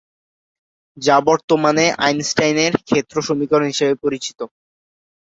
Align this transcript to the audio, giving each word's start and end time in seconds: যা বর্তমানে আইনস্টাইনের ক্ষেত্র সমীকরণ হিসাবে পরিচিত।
যা 0.97 1.17
বর্তমানে 1.27 1.85
আইনস্টাইনের 1.99 2.73
ক্ষেত্র 2.87 3.15
সমীকরণ 3.27 3.67
হিসাবে 3.67 3.95
পরিচিত। 4.03 4.39